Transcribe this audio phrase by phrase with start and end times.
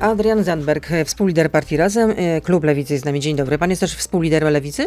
[0.00, 3.20] Adrian Zandberg, współlider partii Razem, e, klub Lewicy jest z nami.
[3.20, 3.58] Dzień dobry.
[3.58, 4.86] Pan jest też współliderem Lewicy?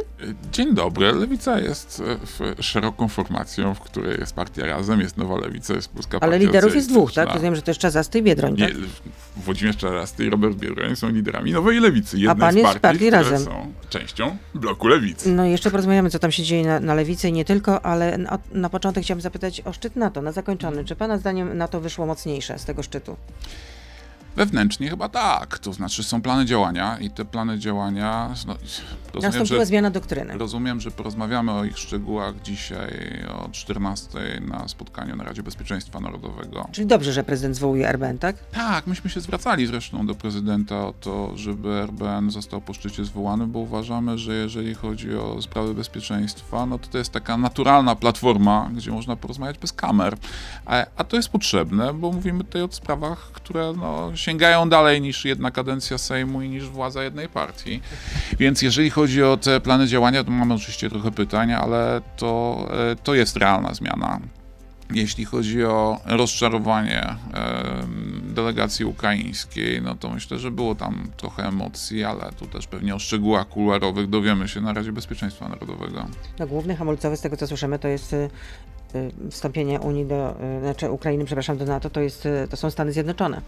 [0.51, 1.11] Dzień dobry.
[1.11, 2.03] Lewica jest
[2.59, 6.45] e, szeroką formacją, w której jest partia Razem, jest Nowa Lewica, jest Polska Ale Partia
[6.45, 7.29] liderów jest dwóch, tak?
[7.29, 8.75] Rozumiem, że to jest Czazasty i Biedroń, Nie, tak?
[9.37, 12.17] Włodzimierz Czarasty i Robert Biedroń są liderami Nowej Lewicy.
[12.17, 13.39] A Jednej pan z jest partii, w partii Razem.
[13.39, 15.29] są częścią bloku Lewicy.
[15.29, 18.17] No i jeszcze porozmawiamy, co tam się dzieje na, na Lewicy i nie tylko, ale
[18.17, 20.85] na, na początek chciałabym zapytać o szczyt NATO, na zakończony.
[20.85, 23.15] Czy pana zdaniem NATO wyszło mocniejsze z tego szczytu?
[24.35, 25.59] Wewnętrznie chyba tak.
[25.59, 28.29] To znaczy są plany działania i te plany działania...
[28.47, 28.53] No,
[29.13, 30.37] rozumiem, Nastąpiła że, zmiana doktryny.
[30.37, 36.67] rozumiem, że porozmawiamy o ich szczegółach dzisiaj o 14 na spotkaniu na Radzie Bezpieczeństwa Narodowego.
[36.71, 38.35] Czyli dobrze, że prezydent zwołuje RBN, tak?
[38.51, 43.47] Tak, myśmy się zwracali zresztą do prezydenta o to, żeby RBN został po szczycie zwołany,
[43.47, 48.69] bo uważamy, że jeżeli chodzi o sprawy bezpieczeństwa, no to to jest taka naturalna platforma,
[48.75, 50.17] gdzie można porozmawiać bez kamer.
[50.65, 55.25] A, a to jest potrzebne, bo mówimy tutaj o sprawach, które no, sięgają dalej niż
[55.25, 57.81] jedna kadencja Sejmu i niż władza jednej partii.
[58.39, 62.95] Więc jeżeli chodzi o te plany działania, to mamy oczywiście trochę pytań, ale to, e,
[62.95, 64.19] to jest realna zmiana.
[64.93, 72.03] Jeśli chodzi o rozczarowanie em, delegacji ukraińskiej, no to myślę, że było tam trochę emocji,
[72.03, 76.05] ale tu też pewnie o szczegółach kuluarowych dowiemy się na Radzie Bezpieczeństwa Narodowego.
[76.39, 78.29] No, główny hamulcowy z tego, co słyszymy, to jest y,
[79.31, 83.41] wstąpienie Unii do, znaczy Ukrainy, przepraszam, do NATO, to, jest, to są Stany Zjednoczone.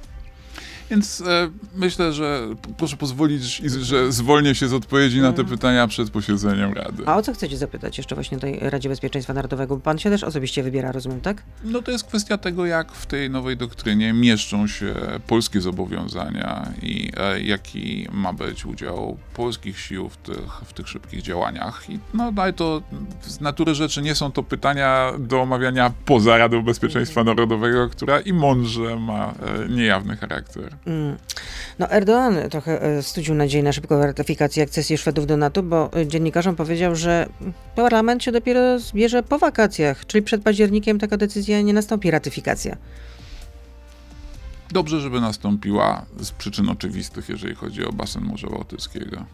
[0.91, 2.47] Więc e, myślę, że
[2.77, 3.43] proszę pozwolić,
[3.81, 7.03] że zwolnię się z odpowiedzi na te pytania przed posiedzeniem Rady.
[7.05, 9.77] A o co chcecie zapytać jeszcze właśnie tej Radzie Bezpieczeństwa Narodowego?
[9.77, 11.43] Pan się też osobiście wybiera, rozumiem, tak?
[11.63, 14.95] No to jest kwestia tego, jak w tej nowej doktrynie mieszczą się
[15.27, 21.21] polskie zobowiązania i e, jaki ma być udział polskich sił w tych, w tych szybkich
[21.21, 21.89] działaniach.
[21.89, 22.81] I no ale to
[23.21, 28.33] z natury rzeczy nie są to pytania do omawiania poza Radą Bezpieczeństwa Narodowego, która i
[28.33, 29.33] mądrze ma
[29.65, 30.80] e, niejawny charakter.
[31.79, 36.07] No Erdoğan trochę e, studził nadzieję na szybką ratyfikację akcesji Szwedów do NATO, bo e,
[36.07, 37.29] dziennikarzom powiedział, że
[37.75, 42.77] parlament się dopiero zbierze po wakacjach, czyli przed październikiem taka decyzja nie nastąpi, ratyfikacja.
[44.71, 49.25] Dobrze, żeby nastąpiła z przyczyn oczywistych, jeżeli chodzi o basen Morza Bałtyckiego.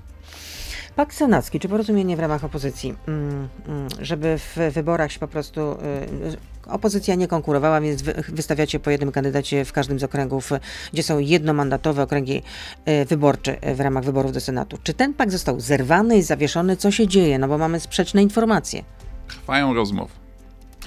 [0.98, 5.62] Pakt senacki, czy porozumienie w ramach opozycji, mm, mm, żeby w wyborach się po prostu
[5.62, 10.52] y, opozycja nie konkurowała, więc wy, wystawiacie po jednym kandydacie w każdym z okręgów,
[10.94, 12.42] gdzie są jednomandatowe okręgi
[12.88, 14.78] y, wyborcze y, w ramach wyborów do Senatu.
[14.84, 16.78] Czy ten pakt został zerwany i zawieszony?
[16.78, 17.40] Co się dzieje?
[17.40, 18.84] No bo mamy sprzeczne informacje.
[19.28, 20.27] Trwają rozmowy.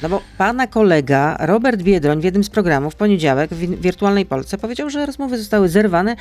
[0.03, 4.59] No bo pana kolega Robert Biedroń w jednym z programów w poniedziałek w Wirtualnej Polsce
[4.59, 6.17] powiedział, że rozmowy zostały zerwane,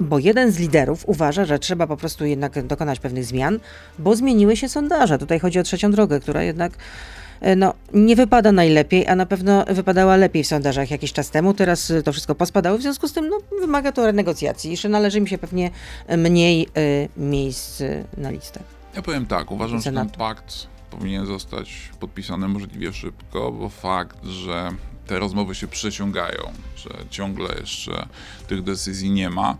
[0.00, 3.58] bo jeden z liderów uważa, że trzeba po prostu jednak dokonać pewnych zmian,
[3.98, 5.18] bo zmieniły się sondaże.
[5.18, 6.72] Tutaj chodzi o trzecią drogę, która jednak
[7.40, 11.54] e, no, nie wypada najlepiej, a na pewno wypadała lepiej w sondażach jakiś czas temu.
[11.54, 14.70] Teraz e, to wszystko pospadało, w związku z tym no, wymaga to renegocjacji.
[14.70, 15.70] Jeszcze należy mi się pewnie
[16.18, 18.60] mniej e, miejsc e, na listę.
[18.96, 20.18] Ja powiem tak, uważam, że ten Senatu.
[20.18, 24.70] pakt powinien zostać podpisany możliwie szybko, bo fakt, że
[25.06, 28.06] te rozmowy się przeciągają, że ciągle jeszcze
[28.48, 29.56] tych decyzji nie ma,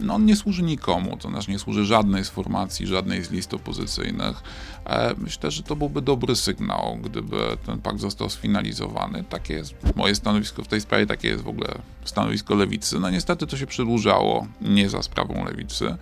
[0.00, 3.54] no on nie służy nikomu, to znaczy nie służy żadnej z formacji, żadnej z list
[3.54, 4.42] opozycyjnych.
[4.86, 9.24] E, Myślę, że to byłby dobry sygnał, gdyby ten pakt został sfinalizowany.
[9.24, 11.68] Takie jest moje stanowisko w tej sprawie, takie jest w ogóle
[12.04, 13.00] stanowisko lewicy.
[13.00, 15.96] No niestety to się przedłużało, nie za sprawą lewicy.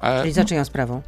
[0.00, 1.02] E, Czyli za czyją sprawą?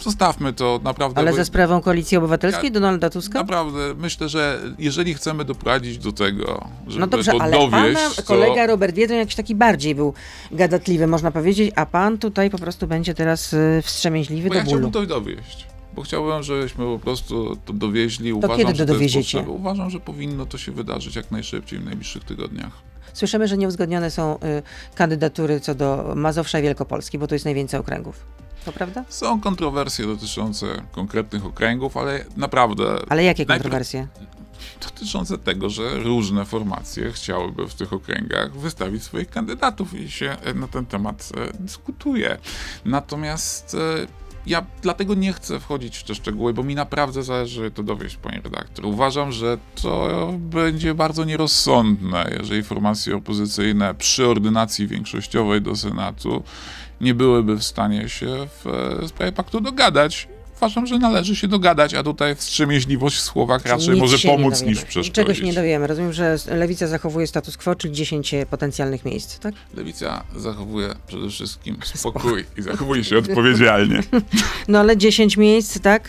[0.00, 1.18] Zostawmy to naprawdę.
[1.20, 3.38] Ale za sprawą Koalicji Obywatelskiej Ja- Donalda Tuska?
[3.38, 8.10] Naprawdę, myślę, że jeżeli chcemy doprowadzić do tego, żeby No dobrze, to ale dowieść, pana
[8.16, 10.14] to kolega Robert Biedroń jakiś taki bardziej był
[10.52, 14.64] gadatliwy, można powiedzieć, a pan tutaj po prostu będzie teraz y, wstrzemięźliwy bo do ja
[14.64, 14.76] bólu.
[14.78, 15.66] chciałbym to dowieść.
[15.94, 18.32] Bo chciałbym, żebyśmy po prostu to dowieźli.
[18.32, 19.40] Uważam, kiedy że to to jest dowieziecie?
[19.48, 22.70] Uważam, że powinno to się wydarzyć jak najszybciej w najbliższych tygodniach.
[23.12, 24.38] Słyszymy, że nieuzgodnione są y,
[24.94, 28.26] kandydatury co do Mazowsza i Wielkopolski, bo to jest najwięcej okręgów.
[28.64, 29.04] To prawda?
[29.08, 34.08] Są kontrowersje dotyczące konkretnych okręgów, ale naprawdę Ale jakie kontrowersje?
[34.80, 40.54] dotyczące tego, że różne formacje chciałyby w tych okręgach wystawić swoich kandydatów i się e,
[40.54, 42.38] na ten temat e, dyskutuje.
[42.84, 44.06] Natomiast e,
[44.46, 48.40] ja dlatego nie chcę wchodzić w te szczegóły, bo mi naprawdę zależy to dowieść, panie
[48.44, 48.86] redaktor.
[48.86, 56.42] Uważam, że to będzie bardzo nierozsądne, jeżeli formacje opozycyjne przy ordynacji większościowej do Senatu
[57.00, 58.66] nie byłyby w stanie się w
[59.02, 60.28] e, sprawie paktu dogadać.
[60.56, 64.78] Uważam, że należy się dogadać, a tutaj wstrzemięźliwość w słowach raczej Nic może pomóc niż
[64.82, 65.12] przeszkodzić.
[65.14, 65.86] Czegoś nie dowiemy.
[65.86, 69.54] Rozumiem, że Lewica zachowuje status quo, czyli 10 potencjalnych miejsc, tak?
[69.74, 74.00] Lewica zachowuje przede wszystkim spokój i zachowuje się odpowiedzialnie.
[74.68, 76.08] No ale 10 miejsc, tak?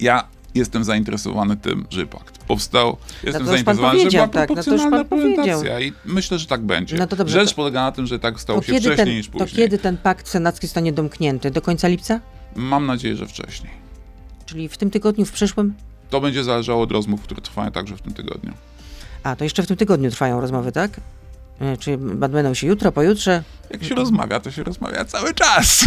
[0.00, 0.24] Ja
[0.54, 2.96] jestem zainteresowany tym, żeby pakt powstał.
[3.24, 5.36] Jestem No to już pan zainteresowany, żeby była tak, no to proporcjonalna pan powiedział.
[5.44, 6.96] reprezentacja i myślę, że tak będzie.
[6.96, 9.08] No to dobrze, Rzecz to- polega na tym, że tak stało To się wcześniej ten,
[9.08, 9.48] niż to później.
[9.64, 11.50] kiedy ten pakt senacki zostanie domknięty?
[11.50, 12.20] Do końca lipca?
[12.56, 13.72] Mam nadzieję, że wcześniej.
[14.46, 15.74] Czyli w tym tygodniu, w przyszłym?
[16.10, 18.52] To będzie zależało od rozmów, które trwają także w tym tygodniu.
[19.22, 21.00] A, to jeszcze w tym tygodniu trwają rozmowy, tak?
[21.60, 23.42] E, Czy będą się jutro, pojutrze?
[23.70, 25.84] Jak się rozmawia, to się rozmawia cały czas.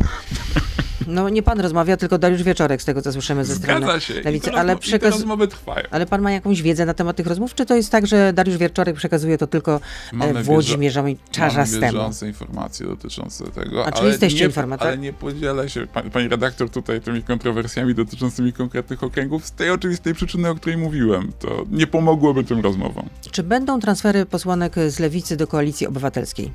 [1.09, 4.21] No nie pan rozmawia, tylko Dariusz Wieczorek, z tego co słyszymy ze strony Zgadza się.
[4.21, 4.51] Lewicy.
[4.51, 5.11] Ale, rozmo- przekaz...
[5.11, 5.83] rozmowy trwają.
[5.91, 8.57] ale pan ma jakąś wiedzę na temat tych rozmów, czy to jest tak, że Dariusz
[8.57, 9.79] Wieczorek przekazuje to tylko
[10.13, 11.81] Mamy e, Włodzimierzowi Mamy Czarzastemu?
[11.93, 14.87] bieżące informacje dotyczące tego, A, ale, jesteście nie, informa- tak?
[14.87, 19.69] ale nie podzielę się, pani, pani redaktor, tutaj tymi kontrowersjami dotyczącymi konkretnych okręgów z tej
[19.69, 21.31] oczywistej przyczyny, o której mówiłem.
[21.39, 23.09] To nie pomogłoby tym rozmowom.
[23.31, 26.51] Czy będą transfery posłanek z lewicy do koalicji obywatelskiej?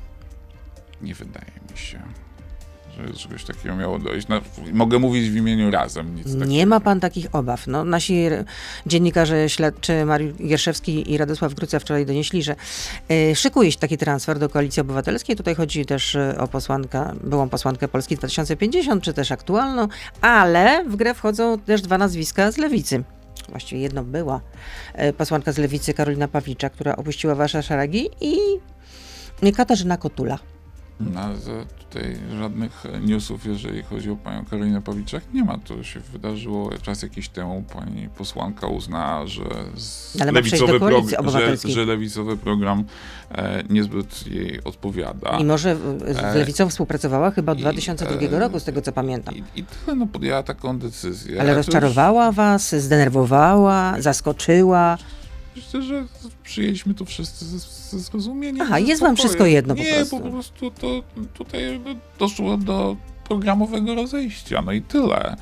[1.01, 2.01] Nie wydaje mi się,
[3.07, 4.27] że czegoś takiego miało dojść.
[4.27, 4.41] No,
[4.73, 6.15] mogę mówić w imieniu razem.
[6.15, 7.67] Nic Nie ma pan takich obaw.
[7.67, 8.25] No, nasi
[8.85, 12.55] dziennikarze śledczy Mariusz Gierszewski i Radosław Gruca wczoraj donieśli, że
[13.11, 15.35] y, szykuje się taki transfer do Koalicji Obywatelskiej.
[15.35, 19.87] Tutaj chodzi też y, o posłankę, byłą posłankę Polski 2050, czy też aktualną,
[20.21, 23.03] ale w grę wchodzą też dwa nazwiska z Lewicy.
[23.49, 24.41] Właściwie jedno była
[25.09, 28.35] y, posłanka z Lewicy Karolina Pawlicza, która opuściła wasze szeregi i
[29.55, 30.54] Katarzyna Kotula.
[30.99, 31.21] No,
[31.79, 35.57] tutaj żadnych newsów, jeżeli chodzi o panią Karolinę Pawliczak, nie ma.
[35.57, 37.63] To się wydarzyło czas jakiś temu.
[37.73, 39.43] Pani posłanka uznała, że,
[40.15, 42.83] do lewicowy, Koalicji że, że lewicowy program
[43.31, 45.37] e, niezbyt jej odpowiada.
[45.37, 45.71] Mimo, że
[46.07, 49.35] y, z E, Lewicą współpracowała chyba od i, 2002 e, roku, z tego co pamiętam.
[49.35, 51.41] I, I tyle, no podjęła taką decyzję.
[51.41, 54.97] Ale A to już- rozczarowała was, zdenerwowała, zaskoczyła.
[55.55, 56.05] Myślę, że
[56.43, 58.61] przyjęliśmy to wszyscy ze, ze zrozumieniem.
[58.61, 60.19] Aha, jest wam wszystko jedno po nie, prostu.
[60.19, 61.03] po prostu to
[61.33, 61.81] tutaj
[62.19, 65.35] doszło do programowego rozejścia, no i tyle.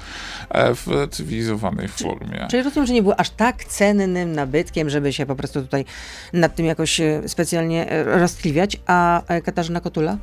[0.49, 2.47] E, W cywilizowanej formie.
[2.51, 5.85] Czyli rozumiem, że nie było aż tak cennym nabytkiem, żeby się po prostu tutaj
[6.33, 8.77] nad tym jakoś e, specjalnie e, roztkliwiać.
[8.85, 10.17] A Katarzyna Kotula?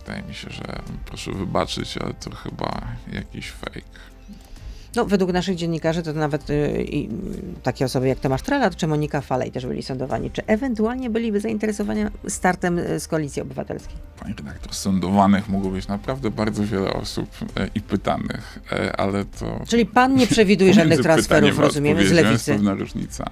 [0.00, 2.80] Wydaje mi się, że proszę wybaczyć, ale to chyba
[3.12, 3.80] jakiś fake.
[4.96, 9.52] No, według naszych dziennikarzy to nawet mm, takie osoby jak Tomasz Trelat czy Monika Falej
[9.52, 10.30] też byli sądowani.
[10.30, 13.96] Czy ewentualnie byliby zainteresowani startem e, z Koalicji Obywatelskiej?
[14.20, 19.60] Pani redaktor, sądowanych mogło być naprawdę bardzo wiele osób e, i pytanych, e, ale to...
[19.68, 22.52] Czyli pan nie przewiduje żadnych transferów, rozumiemy, z odpowiedzią Jest Lewicy?
[22.52, 23.30] pewna różnica.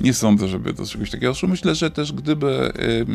[0.00, 1.48] Nie sądzę, żeby do czegoś takiego doszło.
[1.48, 2.72] Myślę, że też gdyby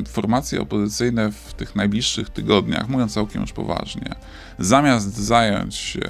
[0.08, 4.16] formacje opozycyjne w tych najbliższych tygodniach, mówiąc całkiem już poważnie,
[4.60, 6.02] zamiast zająć się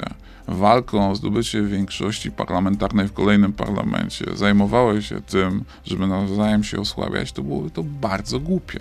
[0.47, 7.31] walką o zdobycie większości parlamentarnej w kolejnym parlamencie, zajmowały się tym, żeby nawzajem się osłabiać,
[7.31, 8.79] to byłoby to bardzo głupie.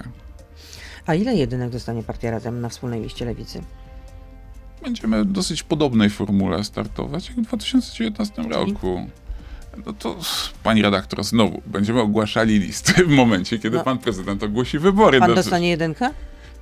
[1.06, 3.62] A ile jedynek dostanie partia Razem na wspólnej liście Lewicy?
[4.82, 9.06] Będziemy w dosyć podobnej formule startować jak w 2019 roku.
[9.86, 10.16] No to,
[10.62, 13.84] pani redaktor, znowu będziemy ogłaszali listy w momencie, kiedy No.
[13.84, 15.18] pan prezydent ogłosi wybory.
[15.20, 16.10] Pan dostanie jedynkę?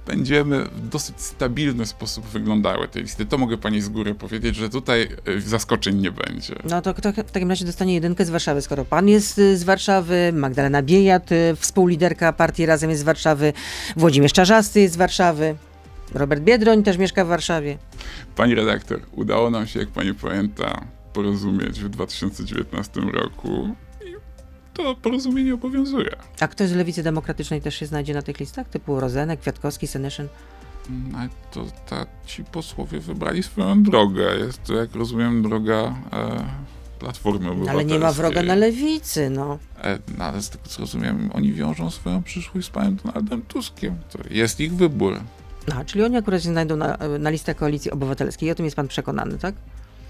[0.07, 3.27] Będziemy w dosyć stabilny sposób wyglądały te listy.
[3.27, 6.55] To mogę pani z góry powiedzieć, że tutaj y, zaskoczeń nie będzie.
[6.65, 9.65] No to kto w takim razie dostanie jedynkę z Warszawy, skoro pan jest y, z
[9.65, 13.53] Warszawy, Magdalena Biejat, y, współliderka partii Razem jest z Warszawy,
[13.97, 15.57] Włodzimierz Czarzasty jest z Warszawy,
[16.15, 17.79] Robert Biedroń też mieszka w Warszawie.
[18.37, 23.75] Pani redaktor, udało nam się, jak pani pamięta, porozumieć w 2019 roku
[24.83, 26.11] to porozumienie obowiązuje.
[26.41, 30.29] A ktoś z Lewicy Demokratycznej też się znajdzie na tych listach, typu Rozenek, Kwiatkowski, Senyszyn?
[31.13, 31.19] No,
[31.53, 34.37] to ta, ci posłowie wybrali swoją drogę.
[34.39, 36.45] Jest to, jak rozumiem, droga e,
[36.99, 37.71] Platformy Obywatelskiej.
[37.71, 39.59] ale nie ma wroga na Lewicy, no.
[39.83, 43.97] E, no, ale z tego, co rozumiem, oni wiążą swoją przyszłość z panem Donaldem Tuskiem.
[44.11, 45.21] To jest ich wybór.
[45.77, 48.89] A, czyli oni akurat się znajdą na, na listach Koalicji Obywatelskiej, o tym jest pan
[48.89, 49.55] przekonany, tak?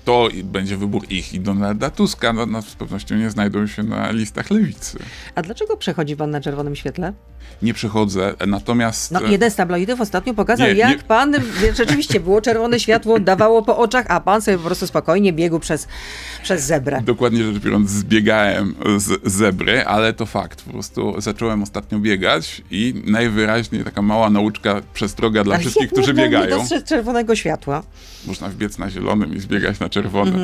[0.05, 2.33] To będzie wybór ich i Donalda Tuska.
[2.33, 4.99] No, no, z pewnością nie znajdą się na listach lewicy.
[5.35, 7.13] A dlaczego przechodzi pan na czerwonym świetle?
[7.63, 9.11] Nie przechodzę, natomiast...
[9.11, 11.35] No jeden z tabloidów ostatnio pokazał, Nie, jak nie- pan,
[11.77, 15.89] rzeczywiście było czerwone światło, dawało po oczach, a pan sobie po prostu spokojnie biegł przez,
[16.43, 17.03] przez zebrę.
[17.05, 20.63] Dokładnie rzecz biorąc, zbiegałem z zebry, ale to fakt.
[20.63, 26.15] Po prostu zacząłem ostatnio biegać i najwyraźniej taka mała nauczka, przestroga dla Ale wszystkich, którzy
[26.15, 26.51] nie biegają.
[26.59, 27.83] dostrzec czerwonego światła.
[28.27, 30.37] Można wbiec na zielonym i zbiegać na czerwonym.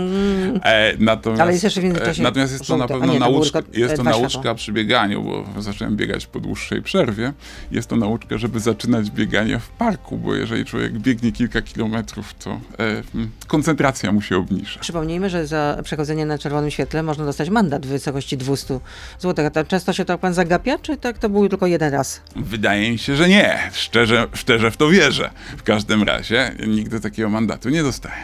[0.62, 1.40] E, natomiast, Mhm.
[1.40, 2.78] Ale jest jeszcze w międzyczasie e, natomiast jest to żółte.
[2.78, 5.22] na A pewno nie, to nauczka, e, jest to dwa nauczka przy bieganiu,
[5.54, 7.32] bo zacząłem biegać po dłuższej przerwie.
[7.70, 12.50] Jest to nauczka, żeby zaczynać bieganie w parku, bo jeżeli człowiek biegnie kilka kilometrów, to
[12.50, 13.02] e,
[13.46, 14.80] koncentracja mu się obniża.
[14.80, 18.80] Przypomnijmy, że za przechodzenie na czerwonym świetle można dostać mandat w wysokości 200
[19.18, 19.50] zł.
[19.54, 22.20] A często się to pan zagapia, czy tak to był tylko jeden raz?
[22.36, 23.58] Wydaje mi się, że nie.
[23.72, 25.30] Szczerze, szczerze w to wierzę.
[25.56, 28.18] W każdym razie nigdy takiego mandatu nie dostałem.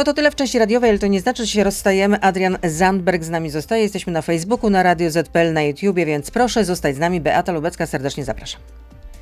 [0.00, 2.20] No to tyle w części radiowej, ale to nie znaczy, że się rozstajemy.
[2.20, 3.82] Adrian Zandberg z nami zostaje.
[3.82, 7.20] Jesteśmy na Facebooku, na Radio ZPL, na YouTubie, więc proszę zostać z nami.
[7.20, 8.60] Beata Lubecka, serdecznie zapraszam.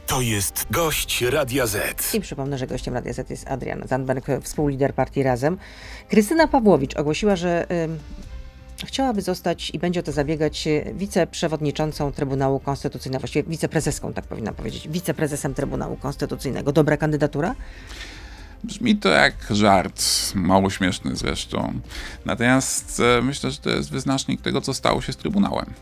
[0.06, 2.14] To jest gość Radia Z.
[2.14, 5.58] I przypomnę, że gościem Radia Z jest Adrian Zandberg, współlider partii Razem.
[6.08, 7.66] Krystyna Pawłowicz ogłosiła, że
[8.82, 14.24] y, chciałaby zostać i będzie o to zabiegać y, wiceprzewodniczącą Trybunału Konstytucyjnego, właściwie wiceprezeską, tak
[14.24, 16.72] powinna powiedzieć, wiceprezesem Trybunału Konstytucyjnego.
[16.72, 17.54] Dobra kandydatura?
[18.64, 20.02] Brzmi to jak żart,
[20.34, 21.80] mało śmieszny zresztą.
[22.24, 25.74] Natomiast e, myślę, że to jest wyznacznik tego, co stało się z Trybunałem.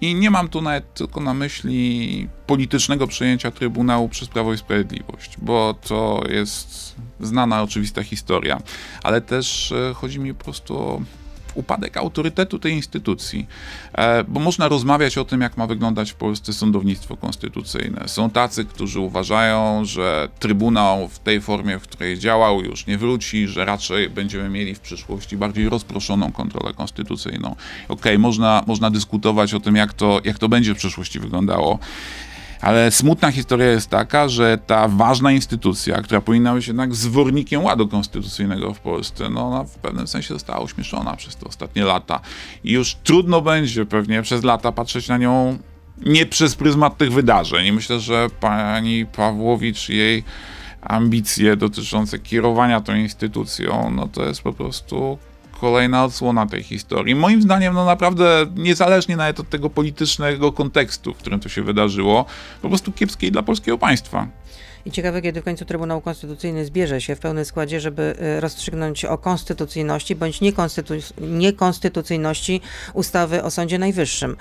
[0.00, 5.36] I nie mam tu nawet tylko na myśli politycznego przejęcia Trybunału przez Prawo i Sprawiedliwość,
[5.38, 8.60] bo to jest znana, oczywista historia,
[9.02, 11.00] ale też e, chodzi mi po prostu o
[11.58, 13.46] upadek autorytetu tej instytucji,
[13.92, 18.08] e, bo można rozmawiać o tym, jak ma wyglądać w Polsce sądownictwo konstytucyjne.
[18.08, 23.48] Są tacy, którzy uważają, że Trybunał w tej formie, w której działał, już nie wróci,
[23.48, 27.48] że raczej będziemy mieli w przyszłości bardziej rozproszoną kontrolę konstytucyjną.
[27.48, 27.56] Okej,
[27.88, 31.78] okay, można, można dyskutować o tym, jak to, jak to będzie w przyszłości wyglądało.
[32.60, 37.88] Ale smutna historia jest taka, że ta ważna instytucja, która powinna być jednak zwornikiem ładu
[37.88, 42.20] konstytucyjnego w Polsce, no ona w pewnym sensie została uśmieszona przez te ostatnie lata.
[42.64, 45.58] I już trudno będzie pewnie przez lata patrzeć na nią
[46.06, 47.66] nie przez pryzmat tych wydarzeń.
[47.66, 50.24] I myślę, że pani Pawłowicz jej
[50.82, 55.18] ambicje dotyczące kierowania tą instytucją, no to jest po prostu
[55.60, 57.14] kolejna odsłona tej historii.
[57.14, 62.24] Moim zdaniem, no naprawdę, niezależnie nawet od tego politycznego kontekstu, w którym to się wydarzyło,
[62.62, 64.26] po prostu kiepskiej dla polskiego państwa.
[64.84, 69.04] I ciekawe, kiedy w końcu Trybunał Konstytucyjny zbierze się w pełnym składzie, żeby y, rozstrzygnąć
[69.04, 72.60] o konstytucyjności bądź niekonstytu niekonstytucyjności
[72.94, 74.36] ustawy o Sądzie Najwyższym,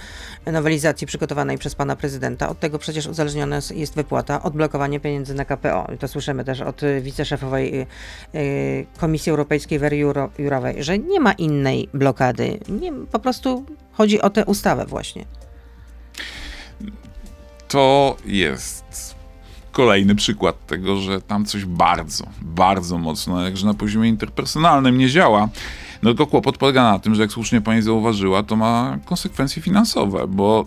[0.46, 2.50] nowelizacji przygotowanej przez pana prezydenta.
[2.50, 5.88] Od tego przecież uzależniona jest wypłata, odblokowanie pieniędzy na KPO.
[5.96, 7.88] I to słyszymy też od y, wiceszefowej
[8.36, 9.98] y, Komisji Europejskiej Wery
[10.38, 12.60] Jurowej, że nie ma innej blokady.
[12.70, 15.26] Nie, po prostu chodzi o tę ustawę właśnie.
[17.68, 19.07] To jest
[19.78, 25.50] kolejny przykład tego, że tam coś bardzo, bardzo mocno, jakże na poziomie interpersonalnym nie działa.
[26.04, 30.28] No tylko kłopot polega na tym, że jak słusznie pani zauważyła, to ma konsekwencje finansowe,
[30.28, 30.66] bo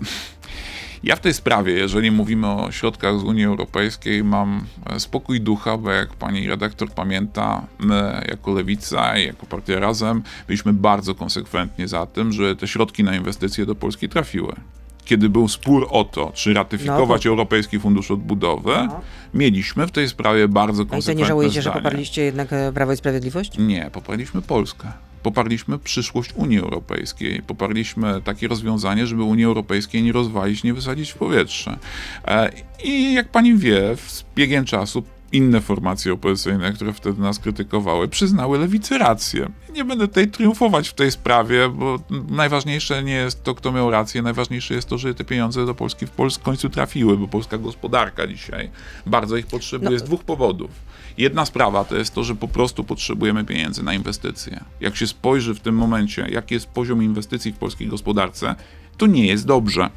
[1.03, 4.65] ja w tej sprawie, jeżeli mówimy o środkach z Unii Europejskiej, mam
[4.99, 10.73] spokój ducha, bo jak pani redaktor pamięta, my jako Lewica i jako Partia Razem byliśmy
[10.73, 14.55] bardzo konsekwentnie za tym, że te środki na inwestycje do Polski trafiły
[15.05, 17.29] kiedy był spór o to, czy ratyfikować no, to...
[17.29, 19.01] Europejski Fundusz Odbudowy, no.
[19.35, 21.75] mieliśmy w tej sprawie bardzo konsekwentne A i to nie żałujecie, zdanie.
[21.75, 23.59] że poparliście jednak e, Prawo i Sprawiedliwość?
[23.59, 24.93] Nie, poparliśmy Polskę.
[25.23, 27.43] Poparliśmy przyszłość Unii Europejskiej.
[27.43, 31.79] Poparliśmy takie rozwiązanie, żeby Unii Europejskiej nie rozwalić, nie wysadzić w powietrze.
[32.25, 32.51] E,
[32.85, 35.03] I jak pani wie, z biegiem czasu
[35.33, 39.51] inne formacje opozycyjne, które wtedy nas krytykowały, przyznały lewicy rację.
[39.73, 44.23] Nie będę tutaj triumfować w tej sprawie, bo najważniejsze nie jest to, kto miał rację,
[44.23, 47.59] najważniejsze jest to, że te pieniądze do Polski w Polsce w końcu trafiły, bo polska
[47.59, 48.71] gospodarka dzisiaj
[49.07, 49.99] bardzo ich potrzebuje no.
[49.99, 50.71] z dwóch powodów.
[51.19, 54.65] Jedna sprawa to jest to, że po prostu potrzebujemy pieniędzy na inwestycje.
[54.81, 58.55] Jak się spojrzy w tym momencie, jaki jest poziom inwestycji w polskiej gospodarce,
[58.97, 59.91] to nie jest dobrze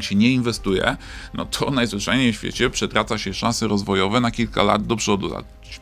[0.00, 0.96] się nie inwestuje,
[1.34, 5.30] no to najzwyczajniej w świecie przetraca się szanse rozwojowe na kilka lat do przodu.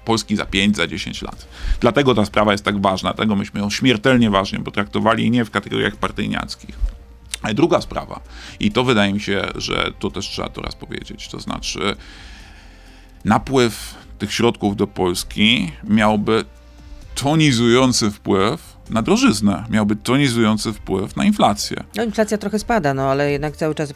[0.04, 1.48] Polski za 5, za 10 lat.
[1.80, 5.96] Dlatego ta sprawa jest tak ważna, dlatego myśmy ją śmiertelnie ważnie potraktowali nie w kategoriach
[5.96, 6.74] partyjniackich.
[7.42, 8.20] A druga sprawa,
[8.60, 11.96] i to wydaje mi się, że to też trzeba to raz powiedzieć, to znaczy
[13.24, 16.44] napływ tych środków do Polski miałby
[17.14, 19.64] tonizujący wpływ na drożyznę.
[19.70, 21.84] Miałby tonizujący wpływ na inflację.
[21.96, 23.88] No inflacja trochę spada, no ale jednak cały czas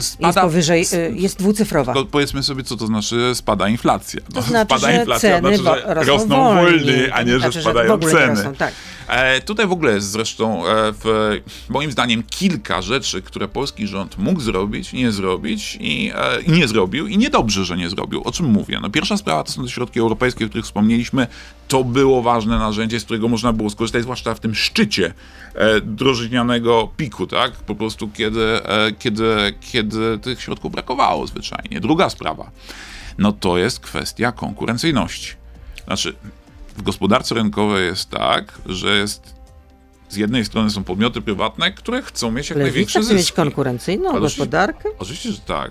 [0.00, 1.94] spada, jest powyżej, y, jest dwucyfrowa.
[1.94, 4.20] To powiedzmy sobie, co to znaczy spada inflacja.
[4.34, 8.00] To znaczy, spada inflacja, ceny znaczy, że rosną, rosną wolniej, a nie, znaczy, że spadają
[8.02, 8.34] że ceny.
[8.34, 8.72] Rosną, tak.
[9.08, 14.18] E, tutaj w ogóle jest zresztą, e, w, moim zdaniem, kilka rzeczy, które polski rząd
[14.18, 18.22] mógł zrobić, nie zrobić i, e, i nie zrobił i niedobrze, że nie zrobił.
[18.24, 18.78] O czym mówię?
[18.82, 21.26] No, pierwsza sprawa to są te środki europejskie, o których wspomnieliśmy.
[21.68, 25.14] To było ważne narzędzie, z którego można było skorzystać, zwłaszcza w tym szczycie
[25.54, 25.80] e,
[26.96, 27.52] piku, tak?
[27.52, 31.80] Po prostu kiedy, e, kiedy, kiedy tych środków brakowało zwyczajnie.
[31.80, 32.50] Druga sprawa,
[33.18, 35.32] no to jest kwestia konkurencyjności.
[35.86, 36.14] Znaczy,
[36.78, 39.38] w gospodarce rynkowej jest tak, że jest
[40.08, 43.16] z jednej strony są podmioty prywatne, które chcą mieć jak Ale największe zyski.
[43.16, 44.88] mieć konkurencyjną Ale gospodarkę?
[44.98, 45.70] Oczywiście, że tak.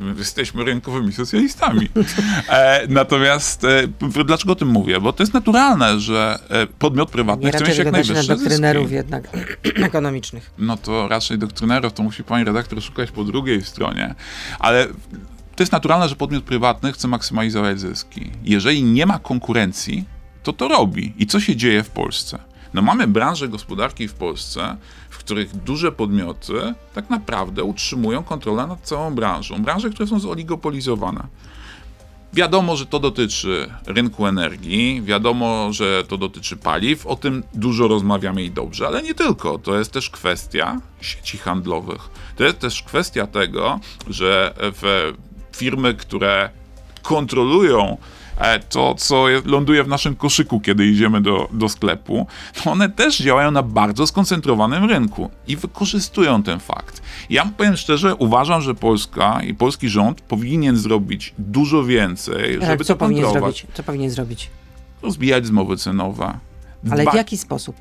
[0.00, 1.88] My jesteśmy rynkowymi socjalistami.
[2.48, 3.88] e, natomiast e,
[4.24, 5.00] dlaczego o tym mówię?
[5.00, 8.28] Bo to jest naturalne, że e, podmiot prywatny chce mieć jak najwyższe zyski.
[8.28, 9.28] doktrynerów jednak
[9.88, 10.50] ekonomicznych.
[10.58, 14.14] No to raczej doktrynerów to musi pani redaktor szukać po drugiej stronie.
[14.58, 14.86] Ale
[15.56, 18.30] to jest naturalne, że podmiot prywatny chce maksymalizować zyski.
[18.44, 20.04] Jeżeli nie ma konkurencji,
[20.44, 21.12] to to robi.
[21.18, 22.38] I co się dzieje w Polsce?
[22.74, 24.76] No mamy branże gospodarki w Polsce,
[25.10, 29.62] w których duże podmioty tak naprawdę utrzymują kontrolę nad całą branżą.
[29.62, 31.26] Branże, które są zoligopolizowane.
[32.32, 38.42] Wiadomo, że to dotyczy rynku energii, wiadomo, że to dotyczy paliw, o tym dużo rozmawiamy
[38.42, 39.58] i dobrze, ale nie tylko.
[39.58, 42.10] To jest też kwestia sieci handlowych.
[42.36, 44.54] To jest też kwestia tego, że
[45.52, 46.50] firmy, które
[47.02, 47.96] kontrolują
[48.68, 52.26] to, co ląduje w naszym koszyku, kiedy idziemy do, do sklepu,
[52.62, 57.02] to one też działają na bardzo skoncentrowanym rynku i wykorzystują ten fakt.
[57.30, 62.84] Ja powiem szczerze, uważam, że Polska i polski rząd powinien zrobić dużo więcej, Ale żeby
[62.84, 63.66] co to powinien zrobić?
[63.74, 64.50] Co powinien zrobić?
[65.02, 66.38] Rozbijać zmowy cenowe.
[66.90, 67.76] Ale w jaki sposób?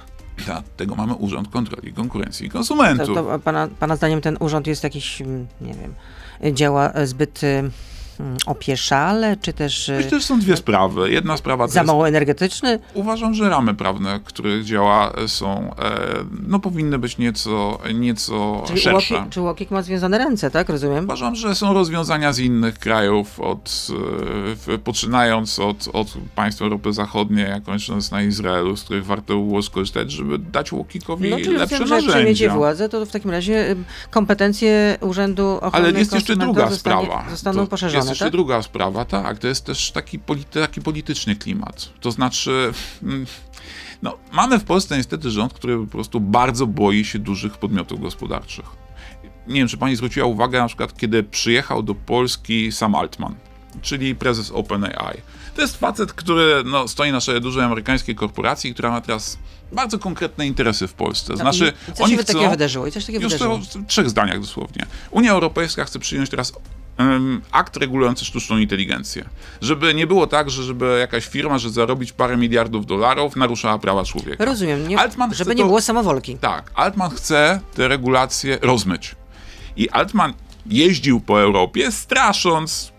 [0.46, 3.16] Dlatego mamy Urząd Kontroli Konkurencji i To, Konsumentów.
[3.16, 5.94] to pana, pana zdaniem ten urząd jest jakiś, mm, nie wiem,
[6.56, 7.72] działa e, zbyt y, mm,
[8.46, 11.12] opieszale, czy też y, Myślę, że są dwie sprawy.
[11.12, 12.80] Jedna sprawa za jest mało energetyczny?
[12.94, 16.00] Uważam, że ramy prawne, których działa są, e,
[16.48, 19.16] no powinny być nieco, nieco Czyli szersze.
[19.16, 20.70] Łokik, czy Łokik ma związane ręce, tak?
[20.70, 21.04] Rozumiem?
[21.06, 23.88] Uważam, że są rozwiązania z innych krajów, od,
[24.74, 29.62] e, poczynając od, od państw Europy Zachodniej, a kończąc na Izraelu, z których warto było
[29.62, 32.58] skorzystać, żeby dać Łokikowi No, czyli lepsze rozumiem, że jak przejmiecie narzędzia.
[32.58, 33.76] władzę, to w takim razie
[34.12, 37.26] kompetencje Urzędu Ochrony Ale jest jeszcze druga zostanie, sprawa.
[37.30, 38.32] zostaną To poszerzone, Jest jeszcze tak?
[38.32, 39.40] druga sprawa, tak.
[39.40, 41.90] To jest też taki, polity, taki polityczny klimat.
[42.02, 42.72] To znaczy,
[43.04, 43.26] mm,
[44.02, 48.66] no, mamy w Polsce niestety rząd, który po prostu bardzo boi się dużych podmiotów gospodarczych.
[49.48, 53.36] Nie wiem, czy pani zwróciła uwagę, na przykład, kiedy przyjechał do Polski Sam Altman,
[53.82, 55.22] czyli prezes OpenAI.
[55.56, 59.38] To jest facet, który no, stoi na czele dużej amerykańskiej korporacji, która ma teraz
[59.72, 61.38] bardzo konkretne interesy w Polsce.
[61.38, 62.34] Znaczy, No I co oni chcą...
[62.34, 62.88] takiego wydarzyło?
[62.88, 63.60] I coś takiego Już wydarzyło.
[63.74, 64.86] to w trzech zdaniach dosłownie.
[65.12, 66.54] Unia Europejska chce przyjąć teraz
[67.52, 69.26] akt regulujący sztuczną inteligencję.
[69.62, 74.04] Żeby nie było tak, że żeby jakaś firma, że zarobić parę miliardów dolarów, naruszała prawa
[74.06, 74.46] człowieka.
[74.46, 76.38] Rozumiem, nie, Altman żeby nie to- było samowolki.
[76.38, 79.16] Tak, Altman chce te regulacje rozmyć.
[79.78, 80.34] I Altman
[80.66, 82.94] jeździł po Europie, strasząc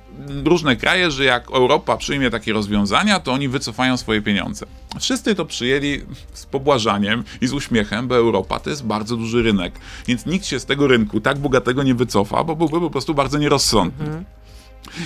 [0.44, 4.66] różne kraje, że jak Europa przyjmie takie rozwiązania, to oni wycofają swoje pieniądze.
[5.00, 6.00] Wszyscy to przyjęli
[6.32, 9.74] z pobłażaniem i z uśmiechem, bo Europa to jest bardzo duży rynek,
[10.06, 13.38] więc nikt się z tego rynku tak bogatego nie wycofa, bo byłby po prostu bardzo
[13.38, 14.24] nierozsądny.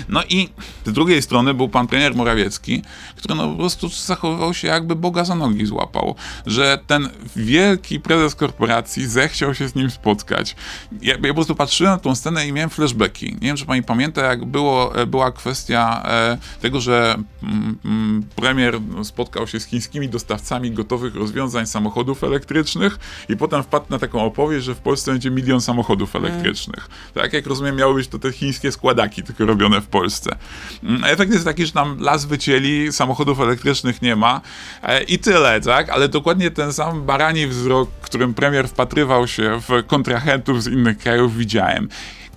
[0.08, 0.48] No i
[0.86, 2.82] z drugiej strony był pan premier Morawiecki,
[3.16, 6.14] który no po prostu zachowywał się jakby Boga za nogi złapał,
[6.46, 10.56] że ten wielki prezes korporacji zechciał się z nim spotkać.
[11.02, 13.32] Ja, ja po prostu patrzyłem na tą scenę i miałem flashbacki.
[13.32, 18.22] Nie wiem, czy pani pamięta, jak było, e, była kwestia e, tego, że mm, mm,
[18.36, 24.24] premier spotkał się z chińskimi dostawcami gotowych rozwiązań samochodów elektrycznych i potem wpadł na taką
[24.24, 26.88] opowieść, że w Polsce będzie milion samochodów elektrycznych.
[27.14, 30.36] Tak jak rozumiem, miały być to te chińskie składaki, tylko robione w Polsce.
[30.82, 34.40] Mm, Efekt jest taki, że tam las wycięli, samochodów elektrycznych nie ma
[34.82, 35.90] e, i tyle, tak?
[35.90, 41.36] Ale dokładnie ten sam barani wzrok, którym premier wpatrywał się w kontrahentów z innych krajów
[41.36, 41.88] widziałem.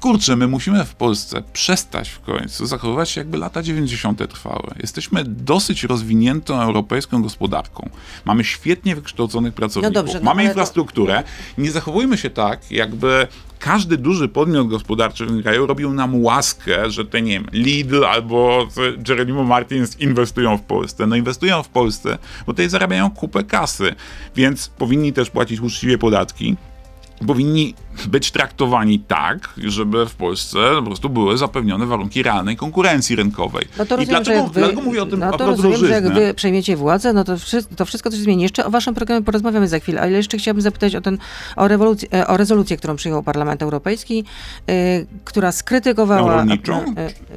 [0.01, 4.29] Kurczę, my musimy w Polsce przestać w końcu zachowywać się jakby lata 90.
[4.29, 4.73] trwały.
[4.79, 7.89] Jesteśmy dosyć rozwiniętą europejską gospodarką.
[8.25, 9.93] Mamy świetnie wykształconych pracowników.
[9.93, 11.23] dobrze, no Mamy to- infrastrukturę.
[11.57, 13.27] Nie zachowujmy się tak, jakby
[13.59, 18.05] każdy duży podmiot gospodarczy w tym kraju robił nam łaskę, że te, nie wiem, Lidl
[18.05, 18.67] albo
[19.09, 21.07] Jeronimo Martins inwestują w Polsce.
[21.07, 23.95] No inwestują w Polsce, bo tutaj zarabiają kupę kasy,
[24.35, 26.57] więc powinni też płacić uczciwie podatki
[27.27, 27.75] powinni
[28.07, 33.67] być traktowani tak, żeby w Polsce po prostu były zapewnione warunki realnej konkurencji rynkowej.
[33.77, 36.13] No to I rozumiem, jak wy, dlatego mówię o tym no to rozumiem, że jak
[36.13, 38.43] wy przejmiecie władzę, no to, wszy, to wszystko to się zmieni.
[38.43, 41.17] Jeszcze o waszym programie porozmawiamy za chwilę, ale jeszcze chciałabym zapytać o, ten,
[41.55, 44.23] o, rewolucję, e, o rezolucję, którą przyjął Parlament Europejski,
[44.69, 44.73] e,
[45.25, 46.43] która skrytykowała...
[46.43, 46.45] E,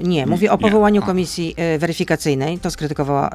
[0.03, 1.07] nie, mówię o Nie, powołaniu a.
[1.07, 3.31] komisji weryfikacyjnej, to skrytykowała,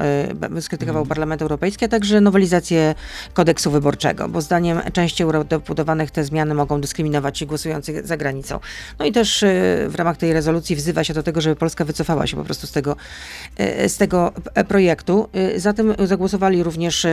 [0.60, 1.10] skrytykował Mhm.
[1.10, 2.96] Parlament Europejski, a także nowelizację
[3.34, 7.09] kodeksu wyborczego, bo zdaniem części eurodeputowanych te zmiany mogą dyskryminować
[7.46, 8.60] głosujących za granicą.
[9.00, 9.48] No i też e,
[9.90, 12.72] w ramach tej rezolucji wzywa się do tego, żeby Polska wycofała się po prostu z
[12.72, 12.96] tego,
[13.58, 15.30] e, z tego e, projektu.
[15.34, 17.08] E, Za tym zagłosowali również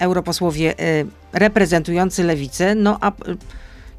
[0.00, 0.74] europosłowie
[1.32, 3.12] reprezentujący lewicę, no a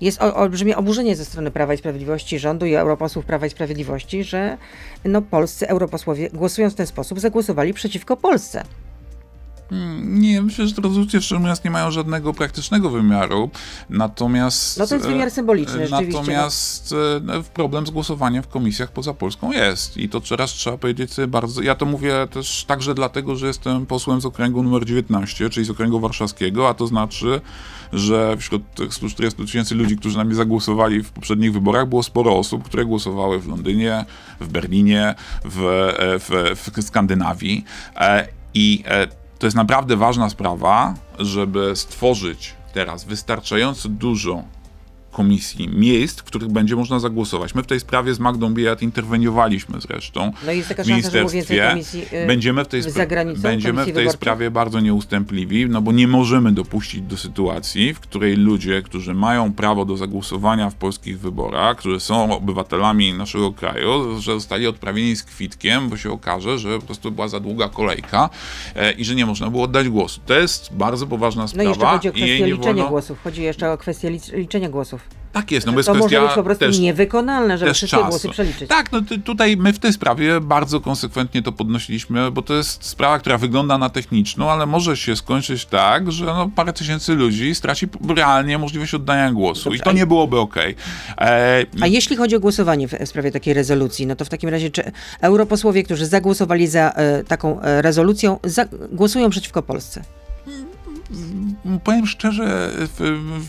[0.01, 4.57] jest olbrzymie oburzenie ze strony Prawa i Sprawiedliwości, rządu i europosłów Prawa i Sprawiedliwości, że
[5.05, 8.63] no, polscy europosłowie głosując w ten sposób zagłosowali przeciwko Polsce.
[9.71, 13.49] Mm, Nie, myślę, że te rezolucje szczerze mówiąc nie mają żadnego praktycznego wymiaru,
[13.89, 14.79] natomiast...
[14.79, 16.19] No to jest wymiar symboliczny, e, rzeczywiście, no.
[16.19, 16.95] Natomiast
[17.27, 21.27] e, problem z głosowaniem w komisjach poza Polską jest i to teraz trzeba powiedzieć sobie
[21.27, 21.61] bardzo...
[21.61, 25.69] Ja to mówię też także dlatego, że jestem posłem z okręgu numer 19, czyli z
[25.69, 27.41] okręgu warszawskiego, a to znaczy,
[27.93, 32.37] że wśród tych 140 tysięcy ludzi, którzy na mnie zagłosowali w poprzednich wyborach, było sporo
[32.37, 34.05] osób, które głosowały w Londynie,
[34.39, 37.65] w Berlinie, w, e, w, w Skandynawii.
[38.53, 38.83] I
[39.39, 44.43] To jest naprawdę ważna sprawa, żeby stworzyć teraz wystarczająco dużo
[45.15, 47.55] komisji, miejsc, w których będzie można zagłosować.
[47.55, 51.25] My w tej sprawie z Magdą Biejat interweniowaliśmy zresztą No i jest taka szansa, że
[51.25, 55.91] więcej komisji y, będziemy w tej, spra- będziemy w tej sprawie bardzo nieustępliwi, no bo
[55.91, 61.19] nie możemy dopuścić do sytuacji, w której ludzie, którzy mają prawo do zagłosowania w polskich
[61.19, 66.79] wyborach, którzy są obywatelami naszego kraju, że zostali odprawieni z kwitkiem, bo się okaże, że
[66.79, 68.29] po prostu była za długa kolejka
[68.75, 70.21] e, i że nie można było oddać głosu.
[70.25, 72.89] To jest bardzo poważna No sprawa i jeszcze chodzi o kwestię liczenia wolno...
[72.89, 73.21] głosów.
[73.23, 75.04] Chodzi jeszcze o kwestię lic- liczenia głosów.
[75.35, 77.97] Tak jest, no bo jest to może kwestia być po prostu też niewykonalne, żeby wszystkie
[77.97, 78.09] czasu.
[78.09, 78.69] głosy przeliczyć.
[78.69, 83.19] Tak, no tutaj my w tej sprawie bardzo konsekwentnie to podnosiliśmy, bo to jest sprawa,
[83.19, 87.87] która wygląda na techniczną, ale może się skończyć tak, że no parę tysięcy ludzi straci
[88.15, 90.75] realnie możliwość oddania głosu Dobrze, i to nie byłoby okej.
[91.17, 94.71] E, A jeśli chodzi o głosowanie w sprawie takiej rezolucji, no to w takim razie
[94.71, 100.01] czy europosłowie, którzy zagłosowali za e, taką e, rezolucją, za, głosują przeciwko Polsce?
[101.83, 102.71] Powiem szczerze,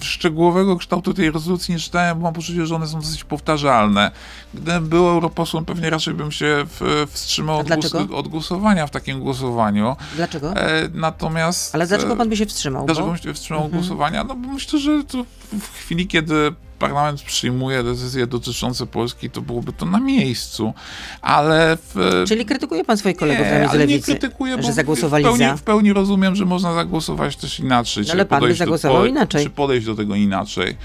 [0.02, 4.10] szczegółowego kształtu tej rezolucji nie czytałem, bo mam poczucie, że one są dosyć powtarzalne.
[4.54, 6.64] Gdybym był europosłem, pewnie raczej bym się
[7.08, 9.96] wstrzymał od, głos, od głosowania w takim głosowaniu.
[10.16, 10.56] Dlaczego?
[10.56, 11.74] E, natomiast...
[11.74, 12.86] Ale dlaczego e, pan by się wstrzymał?
[12.86, 13.82] Dlaczego Bo- bym się wstrzymał od Mhm.
[13.82, 14.24] głosowania?
[14.24, 15.24] No bo myślę, że to
[15.60, 20.74] w chwili, kiedy parlament przyjmuje decyzje dotyczące Polski, to byłoby to na miejscu.
[21.22, 25.24] Ale w, Czyli krytykuje pan swoich kolegów nie, z ale nie lewicy, krytykuję, że zagłosowali
[25.24, 25.56] w pełni, za?
[25.56, 28.04] w pełni rozumiem, że można zagłosować też inaczej.
[28.12, 29.44] Ale pan by do- zagłosował po- inaczej.
[29.44, 30.76] Czy podejść do tego inaczej.